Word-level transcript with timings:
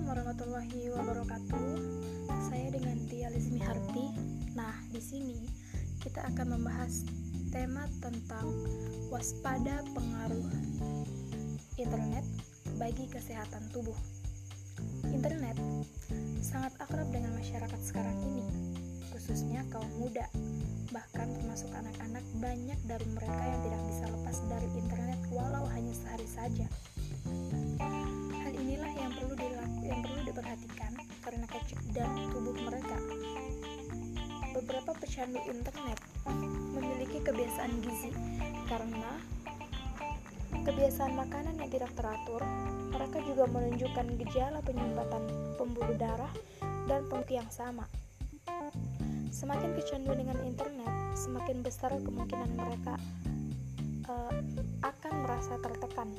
Assalamualaikum 0.00 0.32
warahmatullahi 0.32 0.82
wabarakatuh. 0.96 1.72
Saya 2.48 2.68
dengan 2.72 2.96
Tia 3.04 3.28
Lizmi 3.36 3.60
Harti. 3.60 4.06
Nah, 4.56 4.72
di 4.88 4.96
sini 4.96 5.44
kita 6.00 6.24
akan 6.24 6.56
membahas 6.56 7.04
tema 7.52 7.84
tentang 8.00 8.48
waspada 9.12 9.84
pengaruh 9.92 10.48
internet 11.76 12.24
bagi 12.80 13.12
kesehatan 13.12 13.60
tubuh. 13.76 13.92
Internet 15.12 15.60
sangat 16.40 16.72
akrab 16.80 17.12
dengan 17.12 17.36
masyarakat 17.36 17.80
sekarang 17.84 18.16
ini, 18.24 18.48
khususnya 19.12 19.68
kaum 19.68 19.84
muda. 20.00 20.24
Bahkan 20.96 21.28
termasuk 21.28 21.68
anak-anak 21.76 22.24
banyak 22.40 22.80
dari 22.88 23.04
mereka 23.04 23.42
yang 23.44 23.60
tidak 23.68 23.82
bisa 23.84 24.04
lepas 24.08 24.36
dari 24.48 24.68
internet 24.80 25.20
walau 25.28 25.68
hanya 25.68 25.92
sehari 25.92 26.24
saja. 26.24 26.64
Dan 31.94 32.10
tubuh 32.30 32.54
mereka. 32.66 32.98
Beberapa 34.50 34.92
pecandu 34.98 35.38
internet 35.46 35.98
memiliki 36.74 37.22
kebiasaan 37.22 37.70
gizi 37.82 38.10
karena 38.66 39.14
kebiasaan 40.66 41.14
makanan 41.14 41.54
yang 41.58 41.70
tidak 41.70 41.92
teratur. 41.94 42.42
Mereka 42.90 43.22
juga 43.24 43.46
menunjukkan 43.46 44.06
gejala 44.26 44.58
penyumbatan 44.66 45.22
pembuluh 45.54 45.94
darah 45.96 46.30
dan 46.90 47.06
pengki 47.06 47.38
yang 47.38 47.48
sama. 47.48 47.86
Semakin 49.30 49.78
kecanduan 49.78 50.18
dengan 50.18 50.38
internet, 50.42 50.90
semakin 51.14 51.62
besar 51.62 51.94
kemungkinan 52.02 52.50
mereka 52.58 52.98
uh, 54.10 54.34
akan 54.82 55.12
merasa 55.22 55.54
tertekan. 55.62 56.10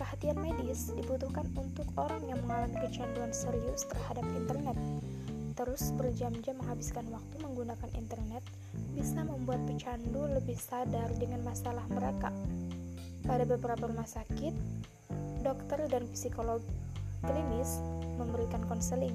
Perhatian 0.00 0.40
medis 0.40 0.96
dibutuhkan 0.96 1.44
untuk 1.60 1.84
orang 2.00 2.24
yang 2.24 2.40
mengalami 2.48 2.72
kecanduan 2.88 3.36
serius 3.36 3.84
terhadap 3.84 4.24
internet. 4.32 4.72
Terus 5.52 5.92
berjam-jam 5.92 6.56
menghabiskan 6.56 7.04
waktu 7.12 7.36
menggunakan 7.44 7.90
internet 7.92 8.40
bisa 8.96 9.20
membuat 9.20 9.60
pecandu 9.68 10.24
lebih 10.24 10.56
sadar 10.56 11.12
dengan 11.20 11.44
masalah 11.44 11.84
mereka. 11.92 12.32
Pada 13.28 13.44
beberapa 13.44 13.92
rumah 13.92 14.08
sakit, 14.08 14.56
dokter 15.44 15.84
dan 15.92 16.08
psikolog 16.16 16.64
klinis 17.20 17.84
memberikan 18.16 18.64
konseling. 18.72 19.12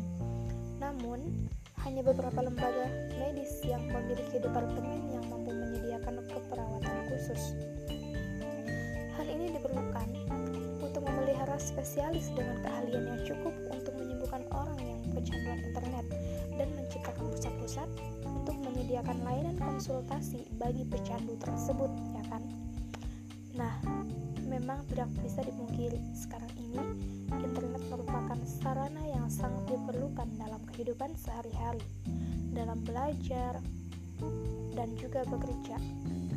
Namun, 0.77 1.49
hanya 1.81 2.05
beberapa 2.05 2.45
lembaga 2.45 2.93
medis 3.17 3.57
yang 3.65 3.81
memiliki 3.89 4.37
departemen 4.37 5.04
memelihara 11.55 11.71
spesialis 11.71 12.27
dengan 12.35 12.59
keahlian 12.67 13.03
yang 13.15 13.21
cukup 13.23 13.55
untuk 13.71 13.93
menyembuhkan 13.95 14.43
orang 14.51 14.75
yang 14.83 14.99
kecanduan 15.15 15.59
internet 15.63 16.05
dan 16.59 16.67
menciptakan 16.75 17.25
pusat-pusat 17.31 17.89
untuk 18.27 18.55
menyediakan 18.59 19.15
layanan 19.23 19.55
konsultasi 19.63 20.43
bagi 20.59 20.83
pecandu 20.83 21.39
tersebut, 21.39 21.87
ya 22.11 22.23
kan? 22.27 22.43
Nah, 23.55 23.71
memang 24.43 24.83
tidak 24.91 25.07
bisa 25.23 25.47
dipungkiri 25.47 25.95
sekarang 26.11 26.51
ini 26.59 26.83
internet 27.31 27.83
merupakan 27.87 28.39
sarana 28.43 29.03
yang 29.07 29.31
sangat 29.31 29.63
diperlukan 29.71 30.27
dalam 30.35 30.59
kehidupan 30.75 31.15
sehari-hari, 31.15 31.83
dalam 32.51 32.83
belajar 32.83 33.63
dan 34.75 34.91
juga 34.99 35.23
bekerja. 35.31 35.79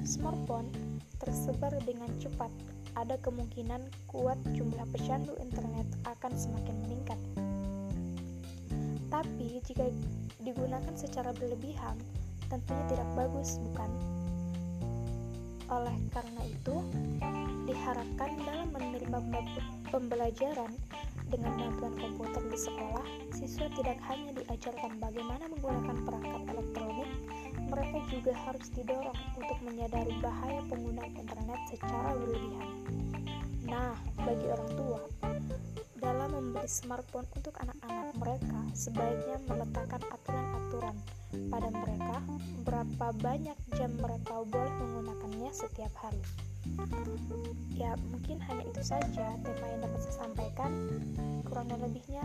Smartphone 0.06 0.70
tersebar 1.18 1.74
dengan 1.82 2.08
cepat 2.22 2.54
ada 2.98 3.14
kemungkinan 3.22 3.78
kuat 4.10 4.34
jumlah 4.58 4.82
pecandu 4.90 5.30
internet 5.38 5.86
akan 6.02 6.32
semakin 6.34 6.76
meningkat. 6.82 7.20
Tapi 9.06 9.62
jika 9.62 9.86
digunakan 10.42 10.94
secara 10.98 11.30
berlebihan, 11.38 11.94
tentunya 12.50 12.84
tidak 12.90 13.08
bagus, 13.14 13.62
bukan? 13.70 13.90
Oleh 15.70 15.94
karena 16.10 16.42
itu, 16.42 16.76
diharapkan 17.70 18.30
dalam 18.42 18.68
menerima 18.74 19.18
pembelajaran 19.94 20.72
dengan 21.28 21.52
bantuan 21.60 21.94
komputer 22.00 22.42
di 22.48 22.58
sekolah, 22.58 23.06
siswa 23.36 23.68
tidak 23.76 24.00
hanya 24.08 24.32
diajarkan 24.32 24.96
bagaimana 24.96 25.44
menggunakan 25.52 25.96
perangkat 26.08 26.42
elektronik, 26.56 27.10
mereka 27.68 27.98
juga 28.08 28.32
harus 28.48 28.66
didorong 28.72 29.18
untuk 29.36 29.58
menyadari 29.60 30.12
bahaya 30.24 30.60
penggunaan 30.72 31.12
internet 31.14 31.60
secara 31.68 32.16
berlebihan. 32.16 32.70
Nah, 33.68 33.92
bagi 34.16 34.46
orang 34.48 34.72
tua, 34.72 35.00
dalam 36.00 36.30
membeli 36.32 36.64
smartphone 36.64 37.28
untuk 37.36 37.52
anak-anak 37.60 38.16
mereka, 38.16 38.58
sebaiknya 38.72 39.36
meletakkan 39.44 40.00
aturan-aturan 40.08 40.96
pada 41.52 41.68
mereka 41.68 42.16
berapa 42.64 43.06
banyak 43.20 43.58
jam 43.76 43.92
mereka 44.00 44.40
boleh 44.48 44.72
menggunakannya 44.80 45.50
setiap 45.52 45.92
hari. 46.00 46.24
Ya, 47.76 47.94
mungkin 48.08 48.40
hanya 48.48 48.64
itu 48.64 48.82
saja 48.82 49.36
tema 49.40 49.66
yang 49.68 49.80
dapat 49.84 50.00
saya 50.08 50.16
sampaikan. 50.24 50.70
Kurang 51.44 51.68
lebihnya, 51.72 52.24